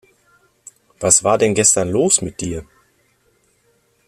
[0.99, 2.65] Was war denn gestern los mit dir?